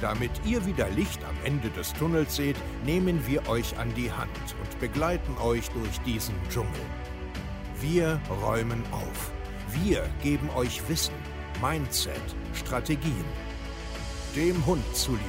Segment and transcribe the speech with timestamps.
[0.00, 4.30] Damit ihr wieder Licht am Ende des Tunnels seht, nehmen wir euch an die Hand
[4.62, 6.70] und begleiten euch durch diesen Dschungel.
[7.80, 9.32] Wir räumen auf.
[9.82, 11.14] Wir geben euch Wissen,
[11.60, 12.20] Mindset,
[12.54, 13.24] Strategien.
[14.36, 15.22] Dem Hund zuliebe.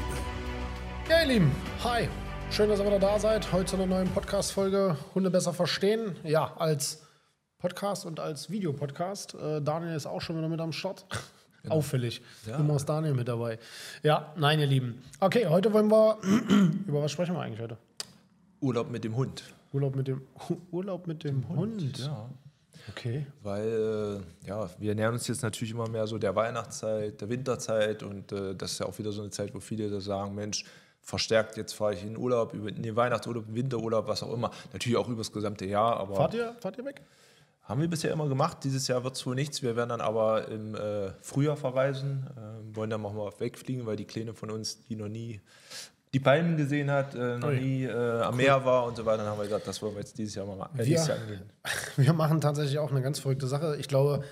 [1.09, 1.51] Ja, ihr Lieben,
[1.83, 2.07] hi.
[2.51, 3.51] Schön, dass ihr wieder da seid.
[3.51, 6.15] Heute zu einer neuen Podcast-Folge Hunde besser verstehen.
[6.23, 7.01] Ja, als
[7.57, 9.33] Podcast und als Videopodcast.
[9.33, 11.05] Äh, Daniel ist auch schon wieder mit am Start.
[11.63, 11.75] Genau.
[11.75, 12.21] Auffällig.
[12.45, 12.57] Ja.
[12.57, 13.59] Immer ist Daniel mit dabei.
[14.03, 15.01] Ja, nein, ihr Lieben.
[15.19, 16.17] Okay, heute wollen wir.
[16.87, 17.77] über was sprechen wir eigentlich heute?
[18.61, 19.43] Urlaub mit dem Hund.
[19.73, 20.21] Urlaub mit dem,
[20.71, 21.81] Urlaub mit dem Hund.
[21.81, 21.99] Hund.
[21.99, 22.29] Ja.
[22.89, 23.25] Okay.
[23.43, 28.03] Weil, äh, ja, wir nähern uns jetzt natürlich immer mehr so der Weihnachtszeit, der Winterzeit
[28.03, 30.65] und äh, das ist ja auch wieder so eine Zeit, wo viele da sagen: Mensch,
[31.01, 34.51] verstärkt, jetzt fahre ich in Urlaub, in den Weihnachtsurlaub, Winterurlaub, was auch immer.
[34.73, 35.97] Natürlich auch über das gesamte Jahr.
[35.97, 37.01] Aber fahrt, ihr, fahrt ihr weg?
[37.69, 38.57] Haben wir bisher immer gemacht.
[38.63, 39.61] Dieses Jahr wird es wohl nichts.
[39.61, 43.95] Wir werden dann aber im äh, Frühjahr verreisen, äh, wollen dann auch mal wegfliegen, weil
[43.95, 45.39] die Kleine von uns, die noch nie
[46.11, 48.37] die Palmen gesehen hat, äh, noch nie äh, am cool.
[48.37, 50.47] Meer war und so weiter, dann haben wir gesagt, das wollen wir jetzt dieses Jahr
[50.47, 51.43] mal äh, wir, Jahr angehen.
[51.95, 53.77] Wir machen tatsächlich auch eine ganz verrückte Sache.
[53.77, 54.23] Ich glaube,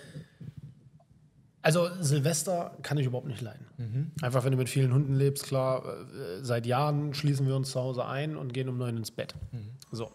[1.61, 3.67] also Silvester kann ich überhaupt nicht leiden.
[3.77, 4.11] Mhm.
[4.23, 7.79] Einfach wenn du mit vielen Hunden lebst, klar, äh, seit Jahren schließen wir uns zu
[7.79, 9.35] Hause ein und gehen um neun ins Bett.
[9.51, 9.73] Mhm.
[9.91, 10.11] So.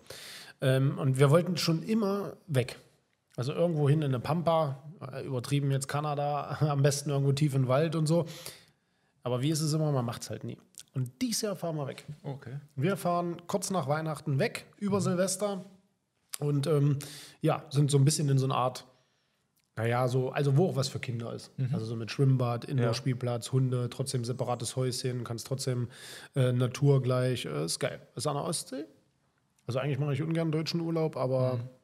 [0.60, 2.80] Ähm, und wir wollten schon immer weg.
[3.36, 7.68] Also irgendwo hin in eine Pampa, äh, übertrieben jetzt Kanada, am besten irgendwo tief im
[7.68, 8.26] Wald und so.
[9.22, 10.58] Aber wie ist es immer, man macht es halt nie.
[10.94, 12.04] Und dieses Jahr fahren wir weg.
[12.22, 12.58] Okay.
[12.76, 15.04] Wir fahren kurz nach Weihnachten weg, über mhm.
[15.04, 15.64] Silvester.
[16.38, 16.98] Und ähm,
[17.40, 18.84] ja, sind so ein bisschen in so einer Art,
[19.76, 21.56] naja, so, also wo auch was für Kinder ist.
[21.58, 21.70] Mhm.
[21.72, 23.52] Also so mit Schwimmbad, Indoor-Spielplatz, ja.
[23.52, 25.88] Hunde, trotzdem separates Häuschen, kannst trotzdem
[26.34, 27.46] äh, Natur gleich.
[27.46, 28.00] Äh, ist geil.
[28.14, 28.84] Ist an der Ostsee.
[29.66, 31.54] Also eigentlich mache ich ungern deutschen Urlaub, aber.
[31.54, 31.81] Mhm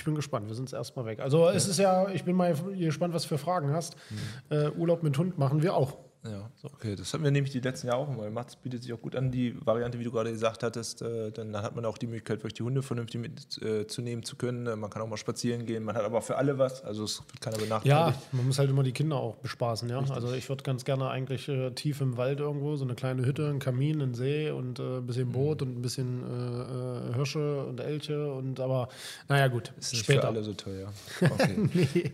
[0.00, 1.20] ich bin gespannt, wir sind es erstmal weg.
[1.20, 3.96] Also es ist ja, ich bin mal gespannt, was du für Fragen hast.
[4.08, 4.56] Mhm.
[4.56, 5.98] Äh, Urlaub mit Hund machen wir auch.
[6.22, 6.68] Ja, so.
[6.68, 6.96] okay.
[6.96, 8.48] Das hatten wir nämlich die letzten Jahre auch immer gemacht.
[8.48, 11.00] Das bietet sich auch gut an, die Variante, wie du gerade gesagt hattest.
[11.00, 14.66] Äh, dann hat man auch die Möglichkeit, wirklich die Hunde vernünftig mitzunehmen äh, zu können.
[14.66, 15.82] Äh, man kann auch mal spazieren gehen.
[15.82, 16.84] Man hat aber für alle was.
[16.84, 17.86] Also es wird keiner benachteiligt.
[17.86, 19.88] Ja, man muss halt immer die Kinder auch bespaßen.
[19.88, 20.00] Ja?
[20.10, 23.48] Also ich würde ganz gerne eigentlich äh, tief im Wald irgendwo, so eine kleine Hütte,
[23.48, 25.68] ein Kamin, ein See und äh, ein bisschen Boot mhm.
[25.68, 28.30] und ein bisschen äh, Hirsche und Elche.
[28.30, 28.90] Und aber,
[29.28, 29.72] naja, gut.
[29.78, 30.22] Ist nicht später.
[30.22, 30.92] für alle so teuer.
[31.30, 31.56] Okay.
[31.72, 32.12] nee.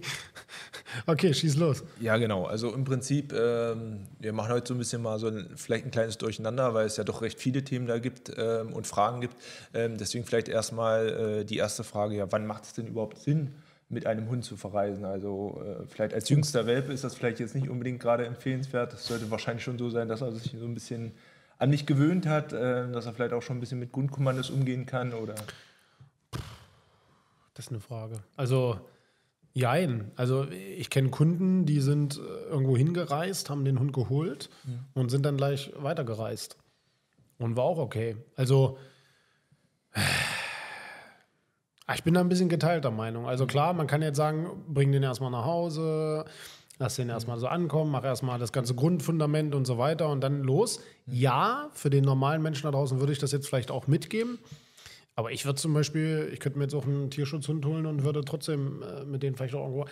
[1.06, 1.84] Okay, schieß los.
[2.00, 2.44] Ja, genau.
[2.44, 5.90] Also im Prinzip, ähm, wir machen heute so ein bisschen mal so ein, vielleicht ein
[5.90, 9.36] kleines Durcheinander, weil es ja doch recht viele Themen da gibt ähm, und Fragen gibt.
[9.74, 13.54] Ähm, deswegen vielleicht erstmal äh, die erste Frage, ja, wann macht es denn überhaupt Sinn,
[13.88, 15.04] mit einem Hund zu verreisen?
[15.04, 18.92] Also äh, vielleicht als jüngster Welpe ist das vielleicht jetzt nicht unbedingt gerade empfehlenswert.
[18.94, 21.12] Es sollte wahrscheinlich schon so sein, dass er sich so ein bisschen
[21.58, 24.86] an dich gewöhnt hat, äh, dass er vielleicht auch schon ein bisschen mit Grundkommandos umgehen
[24.86, 25.34] kann oder?
[27.54, 28.18] Das ist eine Frage.
[28.36, 28.78] Also
[29.56, 30.10] Jein.
[30.16, 34.80] Also ich kenne Kunden, die sind äh, irgendwo hingereist, haben den Hund geholt mhm.
[34.92, 36.58] und sind dann gleich weitergereist.
[37.38, 38.16] Und war auch okay.
[38.36, 38.76] Also
[41.94, 43.26] ich bin da ein bisschen geteilter Meinung.
[43.26, 46.26] Also klar, man kann jetzt sagen, bring den erstmal nach Hause,
[46.78, 50.42] lass den erstmal so ankommen, mach erstmal das ganze Grundfundament und so weiter und dann
[50.42, 50.80] los.
[51.06, 51.14] Mhm.
[51.14, 54.38] Ja, für den normalen Menschen da draußen würde ich das jetzt vielleicht auch mitgeben.
[55.16, 58.22] Aber ich würde zum Beispiel, ich könnte mir jetzt auch einen Tierschutzhund holen und würde
[58.24, 59.86] trotzdem äh, mit denen vielleicht auch irgendwo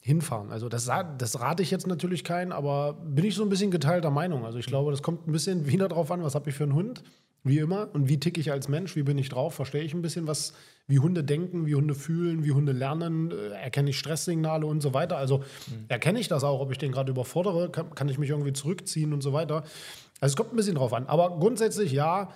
[0.00, 0.52] hinfahren.
[0.52, 4.10] Also das, das rate ich jetzt natürlich keinen, aber bin ich so ein bisschen geteilter
[4.10, 4.46] Meinung.
[4.46, 6.74] Also ich glaube, das kommt ein bisschen wieder drauf an, was habe ich für einen
[6.74, 7.02] Hund,
[7.42, 10.02] wie immer, und wie ticke ich als Mensch, wie bin ich drauf, verstehe ich ein
[10.02, 10.54] bisschen, was,
[10.86, 14.94] wie Hunde denken, wie Hunde fühlen, wie Hunde lernen, äh, erkenne ich Stresssignale und so
[14.94, 15.16] weiter.
[15.16, 15.86] Also mhm.
[15.88, 19.12] erkenne ich das auch, ob ich den gerade überfordere, kann, kann ich mich irgendwie zurückziehen
[19.12, 19.64] und so weiter.
[20.20, 21.06] Also es kommt ein bisschen drauf an.
[21.06, 22.30] Aber grundsätzlich ja,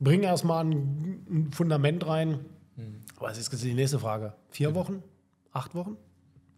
[0.00, 2.44] bring erstmal ein, Fundament rein.
[2.76, 3.02] Mhm.
[3.18, 4.34] Was ist jetzt die nächste Frage?
[4.50, 5.02] Vier Wochen?
[5.52, 5.96] Acht Wochen?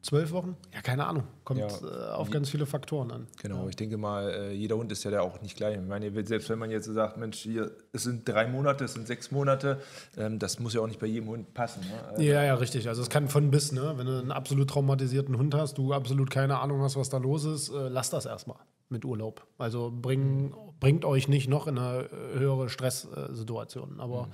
[0.01, 0.57] Zwölf Wochen?
[0.73, 1.25] Ja, keine Ahnung.
[1.45, 3.27] Kommt ja, äh, auf ganz viele Faktoren an.
[3.43, 3.69] Genau, ja.
[3.69, 5.77] ich denke mal, äh, jeder Hund ist ja da auch nicht gleich.
[5.77, 9.09] Ich meine, selbst wenn man jetzt sagt, Mensch, hier, es sind drei Monate, es sind
[9.09, 9.81] sechs Monate,
[10.17, 11.81] ähm, das muss ja auch nicht bei jedem Hund passen.
[11.81, 12.09] Ne?
[12.09, 12.89] Also ja, ja, richtig.
[12.89, 13.95] Also es kann von bis, ne?
[13.97, 17.45] Wenn du einen absolut traumatisierten Hund hast, du absolut keine Ahnung hast, was da los
[17.45, 18.59] ist, äh, lass das erstmal
[18.90, 19.46] mit Urlaub.
[19.58, 24.00] Also bring, bringt euch nicht noch in eine höhere Stresssituation.
[24.00, 24.32] Aber mhm.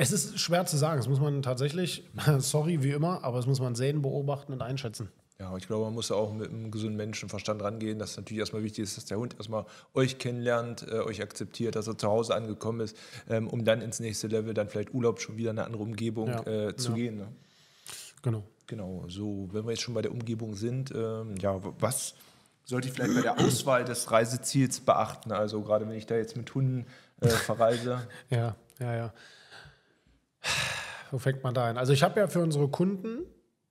[0.00, 0.98] Es ist schwer zu sagen.
[0.98, 2.04] Das muss man tatsächlich,
[2.38, 5.08] sorry wie immer, aber das muss man sehen, beobachten und einschätzen.
[5.40, 8.84] Ja, ich glaube, man muss auch mit einem gesunden Menschenverstand rangehen, dass natürlich erstmal wichtig
[8.84, 12.80] ist, dass der Hund erstmal euch kennenlernt, äh, euch akzeptiert, dass er zu Hause angekommen
[12.80, 12.96] ist,
[13.28, 16.28] ähm, um dann ins nächste Level, dann vielleicht Urlaub schon wieder in eine andere Umgebung
[16.28, 16.42] Ja.
[16.46, 16.94] äh, zu Ja.
[16.94, 17.16] gehen.
[17.18, 17.28] Ne?
[18.22, 18.44] Genau.
[18.68, 22.14] Genau, so, wenn wir jetzt schon bei der Umgebung sind, ähm, ja, was
[22.68, 25.32] sollte ich vielleicht bei der Auswahl des Reiseziels beachten?
[25.32, 26.86] Also gerade wenn ich da jetzt mit Hunden
[27.20, 28.06] äh, verreise.
[28.30, 29.12] Ja, ja, ja.
[31.10, 31.78] Wo fängt man da ein?
[31.78, 33.20] Also ich habe ja für unsere Kunden,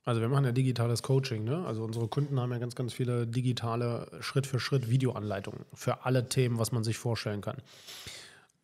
[0.06, 1.66] also wir machen ja digitales Coaching, ne?
[1.66, 6.28] Also unsere Kunden haben ja ganz, ganz viele digitale Schritt für Schritt Videoanleitungen für alle
[6.28, 7.58] Themen, was man sich vorstellen kann.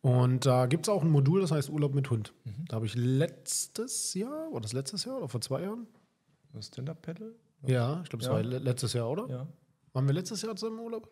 [0.02, 2.34] Und da gibt es auch ein Modul, das heißt Urlaub mit Hund.
[2.68, 5.86] Da habe ich letztes Jahr, oder das letztes Jahr oder vor zwei Jahren?
[6.52, 7.34] Das Stand-Up-Paddle?
[7.66, 8.34] Ja, ich glaube, es Ja.
[8.34, 9.26] war le- letztes Jahr, oder?
[9.30, 9.46] Ja.
[9.94, 11.08] Waren wir letztes Jahr zusammen im Urlaub?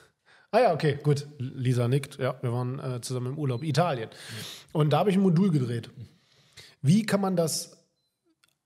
[0.50, 1.26] ah ja, okay, gut.
[1.38, 2.18] Lisa nickt.
[2.18, 3.62] Ja, wir waren äh, zusammen im Urlaub.
[3.62, 4.10] Italien.
[4.72, 5.88] Und da habe ich ein Modul gedreht.
[6.82, 7.78] Wie kann man das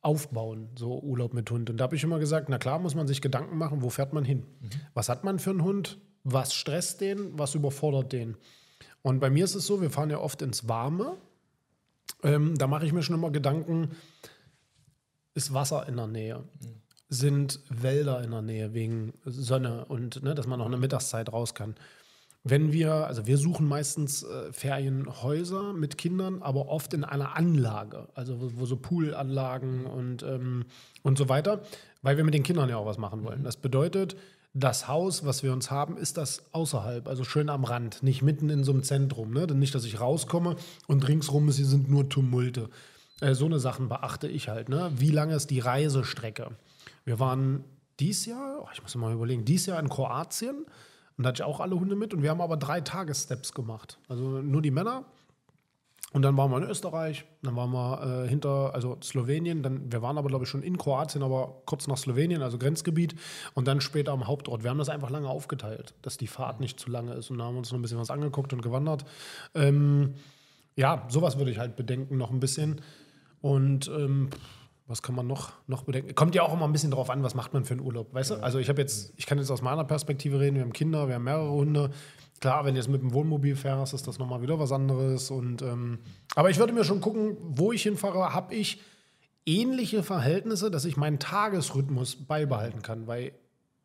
[0.01, 1.69] aufbauen, so Urlaub mit Hund?
[1.69, 4.15] Und da habe ich immer gesagt, na klar muss man sich Gedanken machen, wo fährt
[4.15, 4.47] man hin?
[4.95, 5.99] Was hat man für einen Hund?
[6.25, 7.39] Was stresst den?
[7.39, 8.39] Was überfordert den?
[9.03, 11.19] Und bei mir ist es so, wir fahren ja oft ins Warme.
[12.23, 13.91] Ähm, da mache ich mir schon immer Gedanken,
[15.35, 16.45] ist Wasser in der Nähe?
[17.09, 21.55] Sind Wälder in der Nähe wegen Sonne und ne, dass man noch eine Mittagszeit raus
[21.55, 21.75] kann?
[22.45, 28.09] Wenn wir, also wir suchen meistens äh, Ferienhäuser mit Kindern, aber oft in einer Anlage,
[28.15, 30.65] also wo, wo so Poolanlagen und, ähm,
[31.03, 31.63] und so weiter,
[32.03, 33.43] weil wir mit den Kindern ja auch was machen wollen.
[33.43, 34.17] Das bedeutet,
[34.55, 38.51] das Haus, was wir uns haben, ist das außerhalb, also schön am Rand, nicht mitten
[38.51, 39.33] in so einem Zentrum.
[39.33, 39.47] Ne?
[39.47, 40.57] Denn nicht, dass ich rauskomme
[40.87, 42.71] und ringsrum sind nur Tumulte.
[43.21, 44.69] Äh, so eine Sachen beachte ich halt.
[44.69, 44.91] Ne?
[44.97, 46.53] Wie lange ist die Reisestrecke?
[47.09, 47.65] Wir waren
[48.01, 50.67] dies Jahr, oh, ich muss mal überlegen, dies Jahr in Kroatien
[51.17, 53.99] und da hatte ich auch alle Hunde mit und wir haben aber drei Tagessteps gemacht.
[54.09, 55.07] Also nur die Männer.
[56.13, 60.03] Und dann waren wir in Österreich, dann waren wir äh, hinter, also Slowenien, dann, wir
[60.03, 63.15] waren aber, glaube ich, schon in Kroatien, aber kurz nach Slowenien, also Grenzgebiet,
[63.55, 64.63] und dann später am Hauptort.
[64.63, 67.45] Wir haben das einfach lange aufgeteilt, dass die Fahrt nicht zu lange ist und da
[67.45, 69.07] haben wir uns noch ein bisschen was angeguckt und gewandert.
[69.55, 70.15] Ähm,
[70.77, 72.83] ja, sowas würde ich halt bedenken, noch ein bisschen.
[73.41, 74.31] Und ähm,
[74.89, 76.15] was kann man noch, noch bedenken?
[76.15, 78.31] Kommt ja auch immer ein bisschen drauf an, was macht man für einen Urlaub, weißt
[78.31, 78.35] du?
[78.37, 81.17] Also ich habe jetzt, ich kann jetzt aus meiner Perspektive reden, wir haben Kinder, wir
[81.17, 81.91] haben mehrere Hunde.
[82.41, 85.31] Klar, wenn du jetzt mit dem Wohnmobil fährst, ist das nochmal wieder was anderes.
[85.31, 85.99] Und, ähm,
[86.35, 88.81] aber ich würde mir schon gucken, wo ich hinfahre, habe ich
[89.45, 93.07] ähnliche Verhältnisse, dass ich meinen Tagesrhythmus beibehalten kann.
[93.07, 93.33] Weil,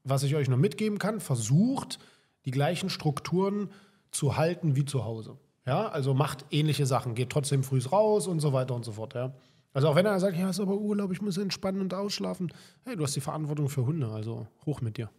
[0.05, 1.99] was ich euch nur mitgeben kann, versucht,
[2.45, 3.71] die gleichen Strukturen
[4.11, 5.37] zu halten wie zu Hause.
[5.65, 9.15] Ja, also macht ähnliche Sachen, geht trotzdem früh raus und so weiter und so fort.
[9.15, 9.33] Ja.
[9.73, 12.53] Also auch wenn er sagt, ja, ist aber Urlaub, ich muss entspannen und ausschlafen.
[12.85, 15.09] Hey, du hast die Verantwortung für Hunde, also hoch mit dir.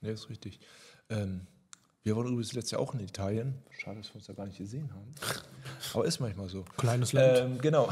[0.00, 0.58] Ja, ist richtig.
[1.08, 1.42] Ähm,
[2.02, 3.54] wir waren übrigens letztes Jahr auch in Italien.
[3.70, 5.14] Schade, dass wir uns da gar nicht gesehen haben.
[5.94, 6.64] Aber ist manchmal so.
[6.76, 7.38] Kleines Land.
[7.38, 7.88] Ähm, genau.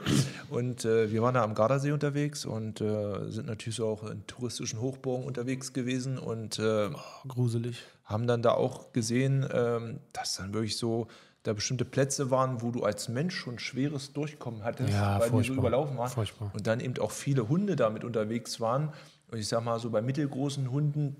[0.48, 4.26] Und äh, wir waren da am Gardasee unterwegs und äh, sind natürlich so auch in
[4.26, 6.90] touristischen Hochburgen unterwegs gewesen und äh,
[7.28, 7.76] Gruselig.
[8.04, 11.06] haben dann da auch gesehen, ähm, dass dann wirklich so
[11.42, 15.26] da bestimmte Plätze waren, wo du als Mensch schon schweres Durchkommen hattest, Ja, weil die
[15.28, 15.56] so furchtbar.
[15.58, 16.10] überlaufen waren.
[16.10, 16.50] Furchtbar.
[16.54, 18.92] Und dann eben auch viele Hunde damit unterwegs waren.
[19.30, 21.16] Und ich sag mal, so bei mittelgroßen Hunden,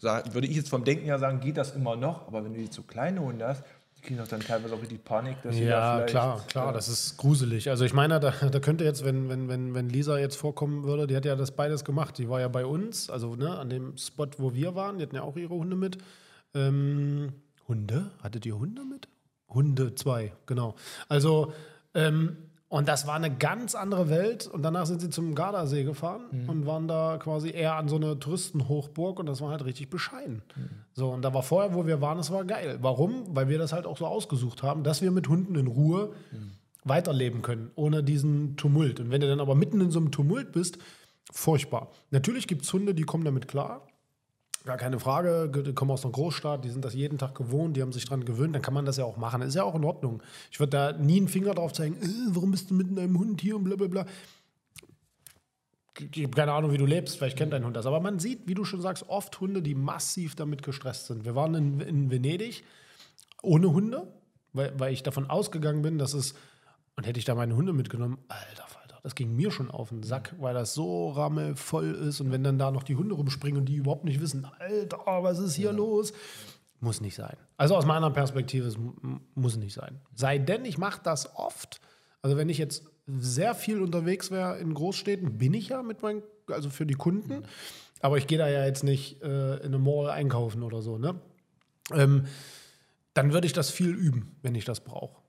[0.00, 2.26] würde ich jetzt vom Denken her sagen, geht das immer noch.
[2.28, 3.64] Aber wenn du jetzt so kleine Hunde hast,
[3.96, 6.70] die kriegen doch dann teilweise auch richtig Panik, dass sie da Ja, vielleicht, klar, klar,
[6.70, 7.70] äh, das ist gruselig.
[7.70, 11.06] Also ich meine, da, da könnte jetzt, wenn, wenn, wenn, wenn Lisa jetzt vorkommen würde,
[11.06, 12.18] die hat ja das beides gemacht.
[12.18, 15.16] Die war ja bei uns, also ne, an dem Spot, wo wir waren, die hatten
[15.16, 15.98] ja auch ihre Hunde mit.
[16.54, 17.32] Ähm,
[17.68, 18.10] Hunde?
[18.22, 19.08] Hattet ihr Hunde mit?
[19.54, 20.74] Hunde, zwei, genau.
[21.08, 21.52] Also,
[21.94, 22.36] ähm,
[22.68, 24.46] und das war eine ganz andere Welt.
[24.46, 28.18] Und danach sind sie zum Gardasee gefahren und waren da quasi eher an so eine
[28.18, 30.40] Touristenhochburg und das war halt richtig bescheiden.
[30.94, 32.78] So, und da war vorher, wo wir waren, es war geil.
[32.80, 33.24] Warum?
[33.36, 36.14] Weil wir das halt auch so ausgesucht haben, dass wir mit Hunden in Ruhe
[36.84, 39.00] weiterleben können, ohne diesen Tumult.
[39.00, 40.78] Und wenn du dann aber mitten in so einem Tumult bist,
[41.30, 41.90] furchtbar.
[42.10, 43.86] Natürlich gibt es Hunde, die kommen damit klar.
[44.64, 47.82] Gar keine Frage, die kommen aus einer Großstadt, die sind das jeden Tag gewohnt, die
[47.82, 49.42] haben sich dran gewöhnt, dann kann man das ja auch machen.
[49.42, 50.22] Ist ja auch in Ordnung.
[50.52, 53.40] Ich würde da nie einen Finger drauf zeigen, äh, warum bist du mit einem Hund
[53.40, 54.06] hier und bla bla bla.
[55.98, 57.86] Ich habe keine Ahnung, wie du lebst, vielleicht kennt dein Hund das.
[57.86, 61.24] Aber man sieht, wie du schon sagst, oft Hunde, die massiv damit gestresst sind.
[61.24, 62.64] Wir waren in, in Venedig
[63.42, 64.06] ohne Hunde,
[64.52, 66.34] weil, weil ich davon ausgegangen bin, dass es,
[66.96, 70.02] und hätte ich da meine Hunde mitgenommen, alter Falter, das ging mir schon auf den
[70.02, 73.66] Sack, weil das so rammelvoll ist und wenn dann da noch die Hunde rumspringen und
[73.66, 76.12] die überhaupt nicht wissen, alter, was ist hier los?
[76.80, 77.36] Muss nicht sein.
[77.56, 78.92] Also aus meiner Perspektive, es mu-
[79.34, 80.00] muss nicht sein.
[80.14, 81.80] Sei denn, ich mache das oft.
[82.22, 86.22] Also wenn ich jetzt sehr viel unterwegs wäre in Großstädten, bin ich ja mit meinen,
[86.48, 87.44] also für die Kunden.
[88.00, 91.20] Aber ich gehe da ja jetzt nicht äh, in eine Mall einkaufen oder so, ne?
[91.92, 92.26] Ähm,
[93.14, 95.20] dann würde ich das viel üben, wenn ich das brauche.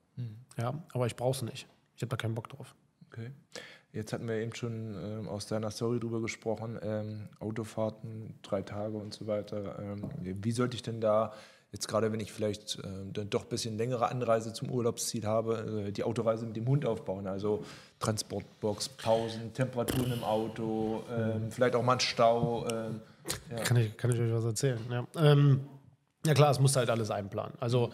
[0.57, 1.67] Ja, aber ich brauche es nicht.
[1.95, 2.75] Ich habe da keinen Bock drauf.
[3.13, 3.31] Okay.
[3.91, 8.97] Jetzt hatten wir eben schon ähm, aus deiner Story drüber gesprochen, ähm, Autofahrten, drei Tage
[8.97, 9.77] und so weiter.
[9.79, 11.31] Ähm, wie sollte ich denn da,
[11.71, 15.85] jetzt gerade wenn ich vielleicht äh, dann doch ein bisschen längere Anreise zum Urlaubsziel habe,
[15.87, 17.27] äh, die Autoreise mit dem Hund aufbauen?
[17.27, 17.63] Also
[17.99, 22.67] Transportbox, Pausen, Temperaturen im Auto, ähm, vielleicht auch mal ein Stau.
[22.71, 22.99] ähm,
[23.51, 23.57] ja.
[23.57, 24.79] Kann, ich, kann ich euch was erzählen?
[24.89, 25.05] Ja.
[25.17, 25.67] Ähm,
[26.25, 27.53] ja klar, es muss halt alles einplanen.
[27.59, 27.91] Also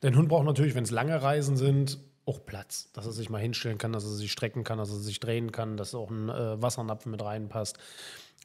[0.00, 3.40] der Hund braucht natürlich, wenn es lange Reisen sind, auch Platz, dass er sich mal
[3.40, 6.28] hinstellen kann, dass er sich strecken kann, dass er sich drehen kann, dass auch ein
[6.28, 7.78] äh, Wassernapfen mit reinpasst.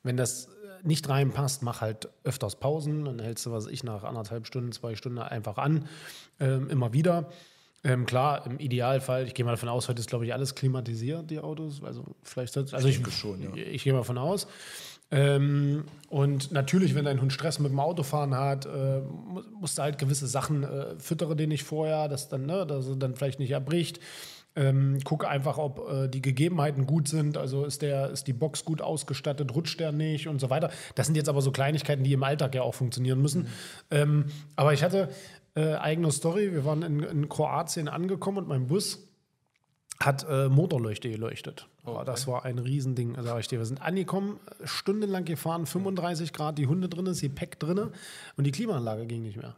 [0.03, 0.49] Wenn das äh,
[0.87, 4.95] nicht reinpasst, mach halt öfters Pausen, dann hältst du, was ich, nach anderthalb Stunden, zwei
[4.95, 5.87] Stunden einfach an,
[6.39, 7.29] ähm, immer wieder.
[7.83, 11.29] Ähm, klar, im Idealfall, ich gehe mal davon aus, heute ist, glaube ich, alles klimatisiert,
[11.29, 11.83] die Autos.
[11.83, 13.55] Also vielleicht sollte- also ich, schon, ja.
[13.55, 14.47] ich gehe mal von aus.
[15.09, 19.81] Ähm, und natürlich, wenn dein Hund Stress mit dem Autofahren hat, äh, mu- musst du
[19.83, 23.39] halt gewisse Sachen äh, füttere den nicht vorher, dass dann, ne, dass er dann vielleicht
[23.39, 23.99] nicht erbricht.
[24.55, 27.37] Ähm, gucke einfach, ob äh, die Gegebenheiten gut sind.
[27.37, 30.71] Also ist, der, ist die Box gut ausgestattet, rutscht der nicht und so weiter.
[30.95, 33.47] Das sind jetzt aber so Kleinigkeiten, die im Alltag ja auch funktionieren müssen.
[33.91, 35.09] Ähm, aber ich hatte
[35.55, 36.53] äh, eigene Story.
[36.53, 39.07] Wir waren in, in Kroatien angekommen und mein Bus
[39.99, 41.67] hat äh, Motorleuchte geleuchtet.
[41.87, 43.59] Oh, Das war ein Riesending, sag ich dir.
[43.59, 47.91] Wir sind angekommen, stundenlang gefahren, 35 Grad, die Hunde drin, das Gepäck drin
[48.35, 49.55] und die Klimaanlage ging nicht mehr.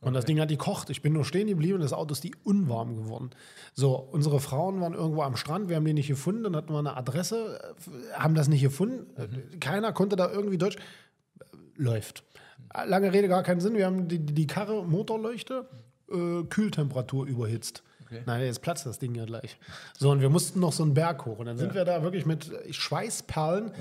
[0.00, 0.88] Und das Ding hat gekocht.
[0.90, 3.30] Ich bin nur stehen geblieben, das Auto ist die unwarm geworden.
[3.74, 6.78] So, unsere Frauen waren irgendwo am Strand, wir haben die nicht gefunden, dann hatten wir
[6.78, 9.06] eine Adresse, äh, haben das nicht gefunden.
[9.16, 10.76] Äh, Keiner konnte da irgendwie Deutsch.
[10.76, 12.24] Äh, Läuft.
[12.86, 13.74] Lange Rede, gar keinen Sinn.
[13.74, 15.68] Wir haben die, die Karre Motorleuchte,
[16.10, 17.82] äh, Kühltemperatur überhitzt.
[18.26, 19.58] Nein, jetzt platzt das Ding ja gleich.
[19.98, 21.38] So, und wir mussten noch so einen Berg hoch.
[21.38, 23.72] Und dann sind wir da wirklich mit Schweißperlen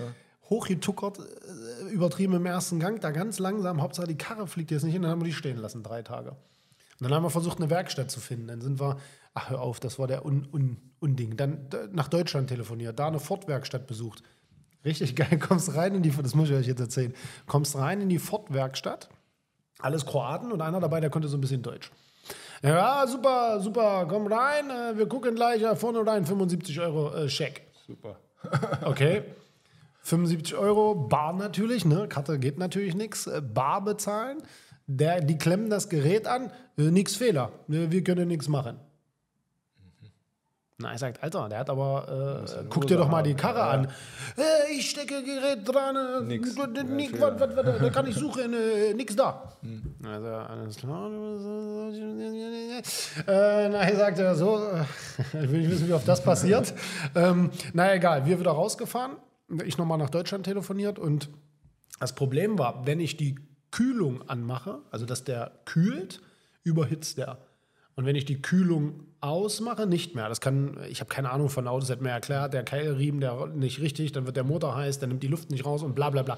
[0.50, 3.82] hochgetuckert, äh, übertrieben im ersten Gang, da ganz langsam.
[3.82, 6.32] Hauptsache die Karre fliegt jetzt nicht hin, dann haben wir die stehen lassen, drei Tage.
[6.32, 8.48] Und dann haben wir versucht, eine Werkstatt zu finden.
[8.48, 8.98] Dann sind wir,
[9.34, 11.38] ach hör auf, das war der Un Un Unding.
[11.38, 14.24] Dann nach Deutschland telefoniert, da eine Ford-Werkstatt besucht.
[14.84, 17.14] Richtig geil, kommst rein in die, das muss ich euch jetzt erzählen,
[17.46, 19.10] kommst rein in die Ford-Werkstatt,
[19.80, 21.92] alles Kroaten und einer dabei, der konnte so ein bisschen Deutsch.
[22.64, 27.30] Ja, super, super, komm rein, äh, wir gucken gleich ja, vorne rein, 75 Euro äh,
[27.30, 27.62] Scheck.
[27.86, 28.20] Super.
[28.84, 29.24] Okay.
[30.02, 32.08] 75 Euro, Bar natürlich, ne?
[32.08, 33.30] Karte geht natürlich nichts.
[33.54, 34.38] Bar bezahlen.
[34.86, 37.52] Der, die klemmen das Gerät an, äh, nix Fehler.
[37.68, 38.80] äh, Wir können nichts machen.
[40.80, 43.86] Na, er sagt, Alter, der hat aber, äh, guck dir doch mal die Karre an.
[44.38, 46.56] Äh, ich stecke Gerät dran, äh, Nix.
[46.56, 47.40] Ja, nix, Fehler.
[47.40, 49.58] was, was, was, da kann ich suchen, äh, nix da.
[50.06, 51.10] Also, alles klar.
[53.28, 54.84] Äh, na, er sagt er so, äh,
[55.44, 56.72] ich will nicht wissen, wie oft das passiert.
[57.16, 59.14] ähm, na egal, wir wieder rausgefahren,
[59.66, 61.30] ich nochmal nach Deutschland telefoniert und
[62.00, 63.40] das Problem war, wenn ich die
[63.72, 66.22] Kühlung anmache, also dass der kühlt,
[66.64, 67.40] überhitzt der.
[67.96, 70.30] Und wenn ich die Kühlung ausmache, nicht mehr.
[70.30, 73.80] Das kann, ich habe keine Ahnung von Autos, hat mir erklärt, der Keilriemen, der nicht
[73.82, 76.24] richtig, dann wird der Motor heiß, dann nimmt die Luft nicht raus und bla bla
[76.24, 76.38] bla.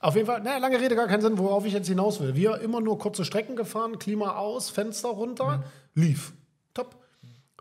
[0.00, 2.34] Auf jeden Fall, naja, lange Rede, gar keinen Sinn, worauf ich jetzt hinaus will.
[2.34, 5.64] Wir immer nur kurze Strecken gefahren, Klima aus, Fenster runter,
[5.94, 6.34] lief.
[6.74, 6.96] Top.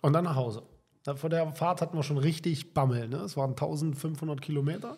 [0.02, 0.64] Und dann nach Hause.
[1.16, 3.08] Vor der Fahrt hatten wir schon richtig Bammel.
[3.08, 3.18] Ne?
[3.18, 4.98] Es waren 1500 Kilometer.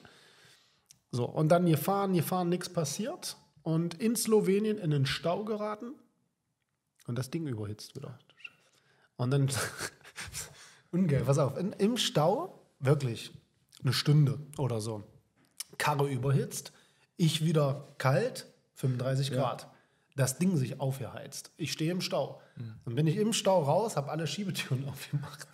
[1.11, 3.37] So, und dann gefahren, gefahren, nichts passiert.
[3.61, 5.93] Und in Slowenien in den Stau geraten.
[7.07, 8.17] Und das Ding überhitzt wieder.
[9.17, 9.49] Und dann,
[10.91, 13.31] ungeil, pass auf, in, im Stau, wirklich
[13.83, 15.03] eine Stunde oder so.
[15.77, 16.71] Karre überhitzt,
[17.17, 19.67] ich wieder kalt, 35 Grad.
[20.15, 21.51] Das Ding sich aufgeheizt.
[21.57, 22.41] Ich stehe im Stau.
[22.85, 25.47] Dann bin ich im Stau raus, habe alle Schiebetüren aufgemacht.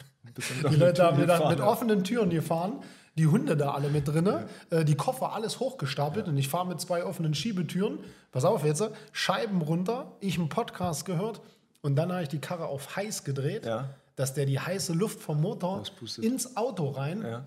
[0.70, 2.82] Die Leute haben mir dann mit offenen Türen gefahren,
[3.15, 6.82] die Hunde da alle mit drinne, äh, die Koffer alles hochgestapelt und ich fahre mit
[6.82, 8.00] zwei offenen Schiebetüren.
[8.32, 11.41] Pass auf jetzt, Scheiben runter, ich einen Podcast gehört
[11.84, 13.90] und dann habe ich die Karre auf heiß gedreht, Ja.
[14.16, 15.84] dass der die heiße Luft vom Motor
[16.22, 17.22] ins Auto rein.
[17.22, 17.46] Ja.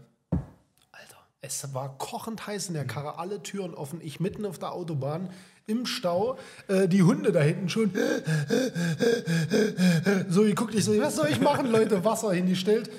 [0.92, 4.72] Alter, es war kochend heiß in der Karre, alle Türen offen, ich mitten auf der
[4.72, 5.30] Autobahn
[5.66, 6.38] im Stau,
[6.68, 7.90] äh, die Hunde da hinten schon.
[10.28, 12.04] so, ich guck dich so, was soll ich machen, Leute?
[12.04, 12.90] Wasser hingestellt.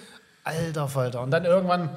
[0.43, 1.21] Alter Falter.
[1.21, 1.89] Und dann irgendwann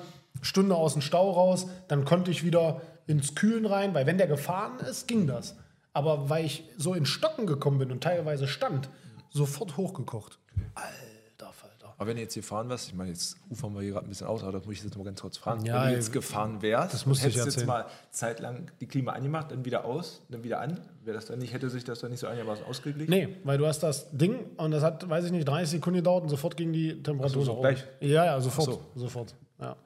[0.43, 4.27] Stunde aus dem Stau raus, dann konnte ich wieder ins Kühlen rein, weil wenn der
[4.27, 5.57] gefahren ist, ging das.
[5.93, 8.89] Aber weil ich so in Stocken gekommen bin und teilweise stand,
[9.31, 10.39] sofort hochgekocht.
[10.75, 11.95] Alter Falter.
[11.97, 14.27] Aber wenn du jetzt gefahren wärst, ich meine, jetzt ufern wir hier gerade ein bisschen
[14.27, 15.65] aus, aber das muss ich jetzt mal ganz kurz fragen.
[15.65, 17.69] Ja, wenn du jetzt gefahren wärst, das musste ich hättest jetzt erzählen.
[17.69, 21.53] mal zeitlang die Klima angemacht, dann wieder aus, dann wieder an, wäre das dann nicht,
[21.53, 23.11] hätte sich das dann nicht so einigermaßen ausgeglichen?
[23.11, 26.23] Nee, weil du hast das Ding und das hat, weiß ich nicht, 30 Sekunden gedauert
[26.25, 27.61] und sofort ging die Temperatur Ach so, oben.
[27.63, 27.85] gleich?
[28.01, 28.79] Ja, ja, sofort.
[28.81, 29.35] Ach Sofort.
[29.61, 29.77] Ja.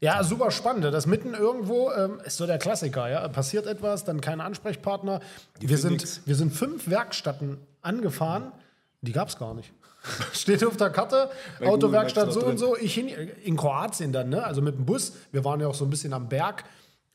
[0.00, 0.84] ja, super spannend.
[0.84, 3.08] Das mitten irgendwo ähm, ist so der Klassiker.
[3.10, 3.26] Ja?
[3.28, 5.20] Passiert etwas, dann kein Ansprechpartner.
[5.58, 6.20] Wir sind, nix.
[6.24, 8.52] wir sind fünf Werkstätten angefahren,
[9.04, 9.72] die gab es gar nicht.
[10.32, 11.30] Steht auf der Karte,
[11.60, 12.76] Bei Autowerkstatt so Maps und so.
[12.76, 14.44] Ich hin, in Kroatien dann, ne?
[14.44, 15.12] Also mit dem Bus.
[15.32, 16.64] Wir waren ja auch so ein bisschen am Berg.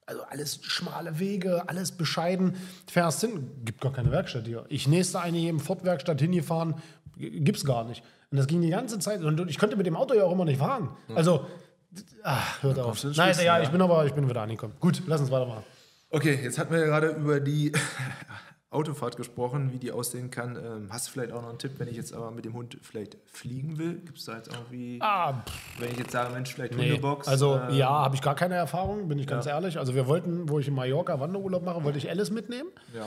[0.06, 2.56] Also alles schmale Wege, alles bescheiden.
[2.90, 4.66] Fährst hin, gibt gar keine Werkstatt hier.
[4.70, 6.76] Ich nächste eine hier im Ford-Werkstatt hingefahren,
[7.16, 8.04] gibt's gar nicht.
[8.32, 9.22] Und das ging die ganze Zeit.
[9.22, 10.90] Und ich konnte mit dem Auto ja auch immer nicht fahren.
[11.14, 11.46] Also,
[12.24, 13.04] ach, hört auf.
[13.04, 13.62] Nein, egal, ja.
[13.62, 14.74] ich bin aber, ich bin wieder angekommen.
[14.80, 15.64] Gut, lass uns weitermachen.
[16.10, 17.72] Okay, jetzt hatten wir ja gerade über die
[18.72, 20.56] Autofahrt gesprochen, wie die aussehen kann.
[20.56, 22.78] Ähm, hast du vielleicht auch noch einen Tipp, wenn ich jetzt aber mit dem Hund
[22.84, 23.96] vielleicht fliegen will?
[23.96, 25.44] Gibt es da jetzt irgendwie, Ah,
[25.80, 26.90] wenn ich jetzt sage, Mensch, vielleicht Nee.
[26.92, 27.28] Hundebox?
[27.28, 29.80] Also äh, ja, habe ich gar keine Erfahrung, bin ich ganz ehrlich.
[29.80, 32.70] Also wir wollten, wo ich in Mallorca Wanderurlaub mache, wollte ich Alice mitnehmen.
[32.94, 33.06] Ja.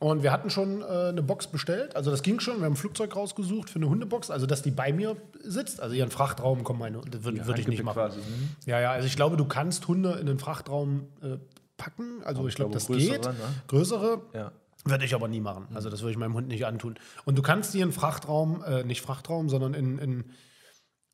[0.00, 1.94] Und wir hatten schon äh, eine Box bestellt.
[1.94, 2.56] Also das ging schon.
[2.58, 4.30] Wir haben ein Flugzeug rausgesucht für eine Hundebox.
[4.30, 5.80] Also dass die bei mir sitzt.
[5.80, 7.02] Also ihren Frachtraum kommen meine.
[7.08, 7.94] Das würde würd ich nicht machen.
[7.94, 8.18] quasi.
[8.18, 8.48] Mhm.
[8.66, 8.90] Ja, ja.
[8.92, 11.36] Also ich glaube, du kannst Hunde in den Frachtraum äh,
[11.76, 12.22] packen.
[12.24, 13.24] Also ich glaube, glaube, das größere, geht.
[13.26, 13.34] ne?
[13.68, 14.22] Größere.
[14.32, 14.52] Ja.
[14.84, 15.68] Würde ich aber nie machen.
[15.74, 16.96] Also das würde ich meinem Hund nicht antun.
[17.24, 20.24] Und du kannst die in Frachtraum, äh, nicht Frachtraum, sondern in, in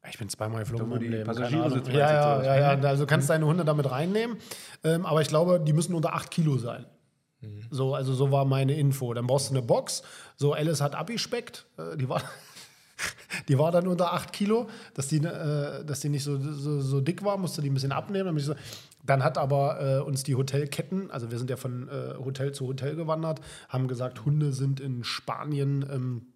[0.09, 1.25] ich bin zweimal geflogen Da, wo die Leben.
[1.25, 2.89] Passagiere sitzen, Ja, ja, ja, oder ja.
[2.89, 4.39] Also du kannst deine Hunde damit reinnehmen.
[4.85, 6.87] Ähm, aber ich glaube, die müssen unter 8 Kilo sein.
[7.71, 9.13] So, also so war meine Info.
[9.15, 10.03] Dann brauchst du eine Box.
[10.37, 11.67] So, Alice hat abgespeckt.
[11.77, 12.23] Äh, die war.
[13.49, 17.00] Die war dann unter 8 Kilo, dass die, äh, dass die nicht so, so, so
[17.00, 18.26] dick war, musste die ein bisschen abnehmen.
[18.26, 18.55] Dann, so,
[19.05, 22.67] dann hat aber äh, uns die Hotelketten, also wir sind ja von äh, Hotel zu
[22.67, 26.26] Hotel gewandert, haben gesagt, Hunde sind in Spanien ähm,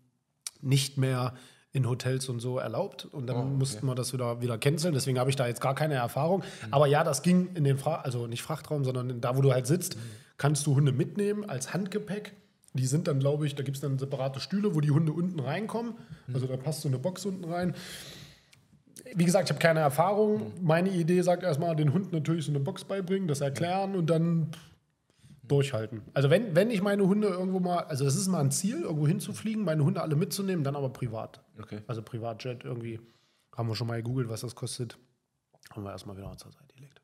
[0.63, 1.35] nicht mehr
[1.73, 3.07] in Hotels und so erlaubt.
[3.07, 4.93] Und dann mussten wir das wieder, wieder canceln.
[4.93, 6.43] Deswegen habe ich da jetzt gar keine Erfahrung.
[6.71, 9.67] Aber ja, das ging in den, Fra also nicht Frachtraum, sondern da, wo du halt
[9.67, 9.97] sitzt,
[10.37, 12.35] kannst du Hunde mitnehmen als Handgepäck.
[12.75, 15.41] Die sind dann, glaube ich, da gibt es dann separate Stühle, wo die Hunde unten
[15.41, 15.95] reinkommen.
[16.33, 17.75] Also da passt so eine Box unten rein.
[19.15, 20.53] Wie gesagt, ich habe keine Erfahrung.
[20.63, 24.53] Meine Idee sagt erstmal, den Hund natürlich so eine Box beibringen, das erklären und dann
[25.43, 26.03] durchhalten.
[26.15, 29.07] Also wenn, wenn ich meine Hunde irgendwo mal, also das ist mal ein Ziel, irgendwo
[29.07, 31.43] hinzufliegen, meine Hunde alle mitzunehmen, dann aber privat.
[31.61, 31.81] Okay.
[31.87, 33.01] Also Privatjet irgendwie.
[33.55, 34.97] Haben wir schon mal gegoogelt, was das kostet.
[35.71, 37.02] Haben wir erstmal wieder zur Seite gelegt.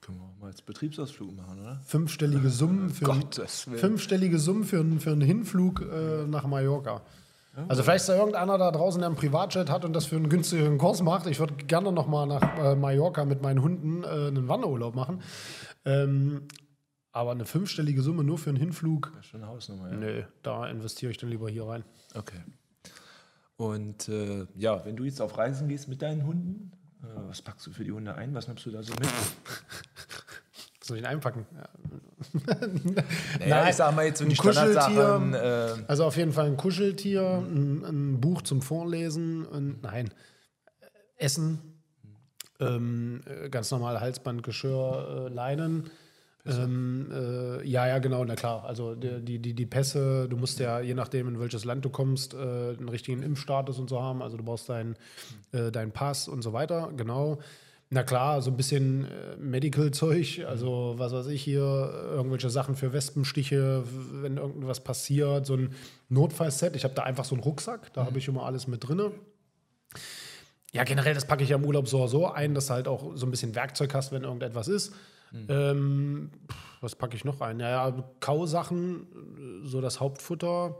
[0.00, 1.80] Können wir auch mal als Betriebsausflug machen, oder?
[1.84, 3.78] Fünfstellige Summen für, Gottes Willen.
[3.78, 7.02] fünfstellige Summen für, einen- für einen Hinflug äh, nach Mallorca.
[7.68, 10.28] Also vielleicht ist da irgendeiner da draußen, der einen Privatjet hat und das für einen
[10.28, 11.26] günstigeren Kurs macht.
[11.26, 15.20] Ich würde gerne noch mal nach äh, Mallorca mit meinen Hunden äh, einen Wanderurlaub machen.
[15.84, 16.42] Ähm,
[17.12, 19.96] aber eine fünfstellige Summe nur für einen Hinflug, Das ist schon eine Hausnummer, ja.
[19.96, 21.84] nö, da investiere ich dann lieber hier rein.
[22.14, 22.40] Okay.
[23.56, 26.70] Und äh, ja, wenn du jetzt auf Reisen gehst mit deinen Hunden,
[27.02, 28.32] äh, was packst du für die Hunde ein?
[28.32, 29.08] Was nimmst du da so mit?
[30.90, 31.46] Soll ich denn einpacken?
[31.54, 31.68] Ja.
[33.38, 35.78] Naja, ich sag mal jetzt so die ein Kuscheltier.
[35.78, 40.10] Äh, Also auf jeden Fall ein Kuscheltier, ein, ein Buch zum Vorlesen, und, nein,
[41.16, 41.60] Essen,
[42.58, 45.90] ähm, äh, ganz normal Halsband, Geschirr, äh, Leinen.
[46.44, 48.64] Ähm, äh, ja, ja, genau, na klar.
[48.64, 52.34] Also die, die, die, Pässe, du musst ja, je nachdem, in welches Land du kommst,
[52.34, 54.22] äh, einen richtigen Impfstatus und so haben.
[54.22, 54.96] Also du brauchst deinen
[55.52, 57.38] äh, deinen Pass und so weiter, genau.
[57.92, 62.92] Na klar, so ein bisschen äh, Medical-Zeug, also was weiß ich hier, irgendwelche Sachen für
[62.92, 63.82] Wespenstiche,
[64.22, 65.74] wenn irgendwas passiert, so ein
[66.08, 66.76] Notfallset.
[66.76, 69.10] Ich habe da einfach so einen Rucksack, da habe ich immer alles mit drinne.
[70.72, 72.86] Ja, generell, das packe ich ja im Urlaub so oder so ein, dass du halt
[72.86, 74.94] auch so ein bisschen Werkzeug hast, wenn irgendetwas ist.
[75.48, 77.58] Ähm, pff, was packe ich noch ein?
[77.58, 79.06] Ja, ja, Kausachen,
[79.64, 80.76] so das Hauptfutter.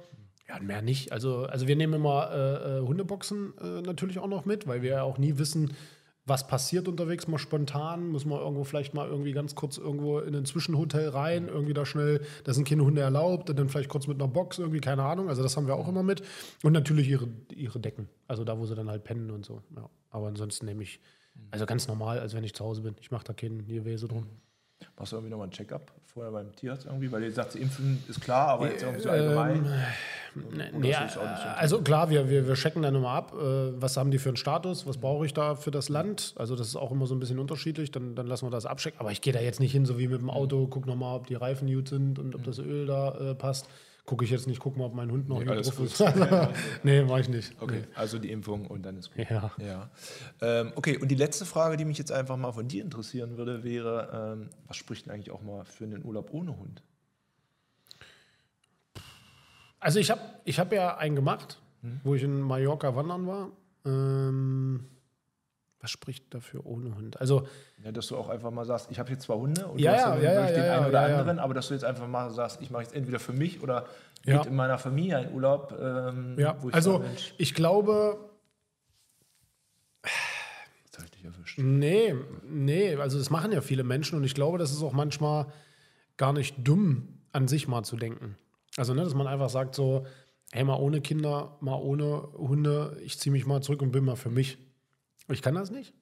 [0.49, 1.13] Ja, mehr nicht.
[1.13, 4.91] Also, also wir nehmen immer äh, äh, Hundeboxen äh, natürlich auch noch mit, weil wir
[4.91, 5.73] ja auch nie wissen,
[6.31, 10.35] was passiert unterwegs, mal spontan, muss man irgendwo vielleicht mal irgendwie ganz kurz irgendwo in
[10.35, 14.07] ein Zwischenhotel rein, irgendwie da schnell, da sind keine Hunde erlaubt, und dann vielleicht kurz
[14.07, 15.29] mit einer Box, irgendwie, keine Ahnung.
[15.29, 16.23] Also das haben wir auch immer mit.
[16.63, 19.61] Und natürlich ihre, ihre Decken, also da, wo sie dann halt pennen und so.
[19.77, 19.91] Ja.
[20.11, 21.01] Aber ansonsten nehme ich,
[21.51, 22.95] also ganz normal, als wenn ich zu Hause bin.
[23.01, 24.27] Ich mache da keinen Gewese drum.
[24.97, 27.11] Machst du irgendwie nochmal ein Check-up vorher beim Tierarzt irgendwie?
[27.11, 29.67] Weil ihr sagt, Impfen ist klar, aber jetzt irgendwie so allgemein.
[30.83, 33.81] Ist das auch nicht so also klar, wir, wir, wir checken dann immer ab, äh,
[33.81, 36.35] was haben die für einen Status, was brauche ich da für das Land.
[36.37, 39.01] Also das ist auch immer so ein bisschen unterschiedlich, dann, dann lassen wir das abchecken.
[39.01, 41.27] Aber ich gehe da jetzt nicht hin, so wie mit dem Auto, guck nochmal, ob
[41.27, 43.67] die Reifen gut sind und ob das Öl da äh, passt.
[44.07, 46.01] Gucke ich jetzt nicht, guck mal, ob mein Hund noch Nee, alles drauf ist.
[46.83, 47.55] nee, mache ich nicht.
[47.61, 49.29] Okay, also die Impfung und dann ist gut.
[49.31, 49.53] Ja.
[49.59, 49.91] Ja.
[50.41, 53.63] Ähm, okay, und die letzte Frage, die mich jetzt einfach mal von dir interessieren würde,
[53.63, 56.83] wäre, ähm, was spricht denn eigentlich auch mal für einen Urlaub ohne Hund?
[59.79, 61.61] Also ich habe ich hab ja einen gemacht,
[62.05, 63.51] wo ich in Mallorca wandern war.
[63.87, 64.85] Ähm,
[65.81, 67.21] was spricht dafür ohne Hund?
[67.21, 67.47] Also
[67.83, 70.17] Ja, dass du auch einfach mal sagst, ich habe jetzt zwar Hunde und Ja, du
[70.17, 72.71] hast ja, ja, den einen oder anderen, aber dass du jetzt einfach mal sagst, ich
[72.71, 73.87] mache jetzt entweder für mich oder
[74.23, 75.75] geht in meiner Familie einen Urlaub.
[75.81, 78.19] Ähm, Ja, wo ich also sage, ich glaube,
[80.85, 81.59] jetzt habe ich dich erwischt.
[81.59, 82.15] nee,
[82.45, 85.47] nee, also das machen ja viele Menschen und ich glaube, das ist auch manchmal
[86.17, 88.37] gar nicht dumm, an sich mal zu denken.
[88.77, 90.07] Also, ne, dass man einfach sagt so,
[90.53, 94.17] hey, mal ohne Kinder, mal ohne Hunde, ich ziehe mich mal zurück und bin mal
[94.17, 94.59] für mich.
[95.31, 95.95] Ich kann das nicht.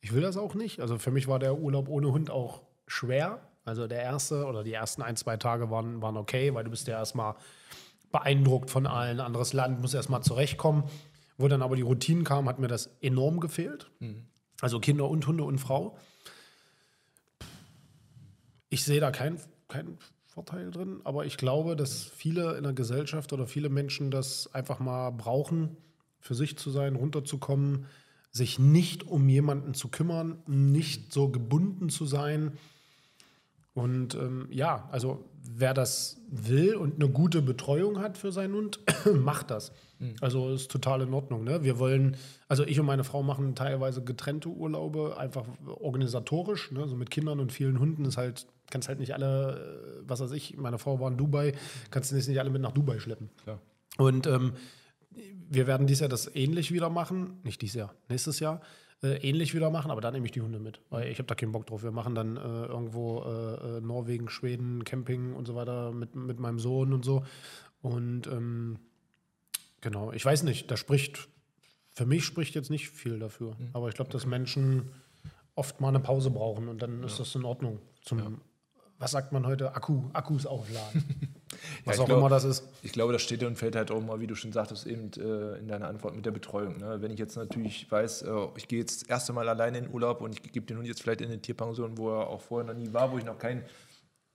[0.00, 0.80] Ich will das auch nicht.
[0.80, 3.40] Also für mich war der Urlaub ohne Hund auch schwer.
[3.64, 6.86] Also der erste oder die ersten ein, zwei Tage waren, waren okay, weil du bist
[6.86, 7.34] ja erstmal
[8.10, 9.20] beeindruckt von allen.
[9.20, 10.84] Anderes Land, muss erstmal zurechtkommen.
[11.36, 13.90] Wo dann aber die Routinen kamen, hat mir das enorm gefehlt.
[14.00, 14.24] Mhm.
[14.60, 15.96] Also Kinder und Hunde und Frau.
[18.70, 23.32] Ich sehe da keinen kein Vorteil drin, aber ich glaube, dass viele in der Gesellschaft
[23.32, 25.76] oder viele Menschen das einfach mal brauchen,
[26.20, 27.86] für sich zu sein, runterzukommen,
[28.38, 32.52] sich nicht um jemanden zu kümmern, nicht so gebunden zu sein.
[33.74, 38.80] Und ähm, ja, also wer das will und eine gute Betreuung hat für seinen Hund,
[39.14, 39.72] macht das.
[39.98, 40.14] Mhm.
[40.20, 41.44] Also ist total in Ordnung.
[41.44, 41.62] Ne?
[41.62, 42.16] Wir wollen,
[42.48, 46.72] also ich und meine Frau machen teilweise getrennte Urlaube, einfach organisatorisch.
[46.72, 46.88] Ne?
[46.88, 50.56] So mit Kindern und vielen Hunden ist halt, kannst halt nicht alle, was weiß ich,
[50.56, 51.52] meine Frau war in Dubai,
[51.90, 53.30] kannst du nicht alle mit nach Dubai schleppen.
[53.42, 53.60] Klar.
[53.96, 54.52] Und ähm,
[55.48, 57.38] wir werden dieses Jahr das ähnlich wieder machen.
[57.42, 58.60] Nicht dieses Jahr, nächstes Jahr.
[59.02, 61.36] Äh, ähnlich wieder machen, aber dann nehme ich die Hunde mit, weil ich habe da
[61.36, 61.84] keinen Bock drauf.
[61.84, 66.40] Wir machen dann äh, irgendwo äh, äh, Norwegen, Schweden, Camping und so weiter mit, mit
[66.40, 67.24] meinem Sohn und so.
[67.80, 68.78] Und ähm,
[69.80, 71.28] genau, ich weiß nicht, da spricht,
[71.94, 73.70] für mich spricht jetzt nicht viel dafür, mhm.
[73.72, 74.90] aber ich glaube, dass Menschen
[75.54, 77.06] oft mal eine Pause brauchen und dann ja.
[77.06, 78.32] ist das in Ordnung zum ja
[78.98, 81.04] was sagt man heute, Akku, Akkus aufladen.
[81.84, 82.64] was ja, auch glaub, immer das ist.
[82.82, 85.58] Ich glaube, das steht und fällt halt auch mal, wie du schon sagtest, eben äh,
[85.58, 86.78] in deiner Antwort mit der Betreuung.
[86.78, 87.00] Ne?
[87.00, 90.20] Wenn ich jetzt natürlich weiß, äh, ich gehe jetzt das erste Mal alleine in Urlaub
[90.20, 92.78] und ich gebe den Hund jetzt vielleicht in eine Tierpension, wo er auch vorher noch
[92.78, 93.64] nie war, wo ich noch kein,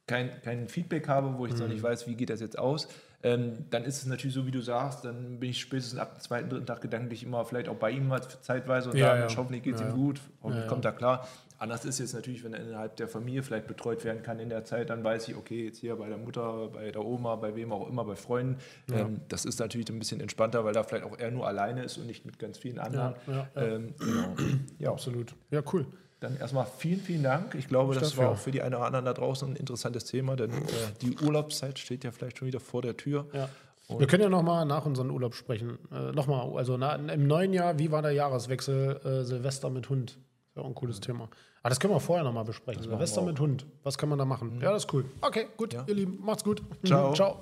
[0.07, 1.59] kein, kein Feedback habe, wo ich mhm.
[1.59, 2.87] noch nicht weiß, wie geht das jetzt aus,
[3.23, 6.21] ähm, dann ist es natürlich so, wie du sagst, dann bin ich spätestens ab dem
[6.21, 9.37] zweiten, dritten Tag gedanklich immer vielleicht auch bei ihm mal zeitweise und ja, sage, ja.
[9.37, 9.87] hoffentlich geht es ja.
[9.87, 11.27] ihm gut, hoffentlich kommt er klar.
[11.57, 14.65] Anders ist jetzt natürlich, wenn er innerhalb der Familie vielleicht betreut werden kann in der
[14.65, 17.71] Zeit, dann weiß ich, okay, jetzt hier bei der Mutter, bei der Oma, bei wem
[17.71, 18.57] auch immer, bei Freunden.
[18.91, 21.97] Ähm, das ist natürlich ein bisschen entspannter, weil da vielleicht auch er nur alleine ist
[21.97, 23.15] und nicht mit ganz vielen anderen.
[23.55, 24.35] Ähm, genau.
[24.79, 25.33] Ja, absolut.
[25.51, 25.87] Ja, cool.
[26.23, 27.53] Dann erstmal vielen, vielen Dank.
[27.53, 30.05] Ich glaube, ich das war auch für die einen oder anderen da draußen ein interessantes
[30.05, 30.55] Thema, denn äh,
[31.01, 33.27] die Urlaubszeit steht ja vielleicht schon wieder vor der Tür.
[33.33, 33.49] Ja.
[33.89, 35.77] Wir können ja nochmal nach unserem Urlaub sprechen.
[35.91, 40.17] Äh, nochmal, also na, im neuen Jahr, wie war der Jahreswechsel äh, Silvester mit Hund?
[40.55, 41.01] Ja, auch ein cooles mhm.
[41.01, 41.29] Thema.
[41.61, 42.83] Aber das können wir vorher nochmal besprechen.
[42.83, 43.65] Silvester mit Hund.
[43.83, 44.55] Was kann man da machen?
[44.55, 44.61] Mhm.
[44.61, 45.03] Ja, das ist cool.
[45.19, 45.83] Okay, gut, ja.
[45.87, 46.61] ihr Lieben, macht's gut.
[46.85, 47.13] Ciao.
[47.15, 47.39] Ciao.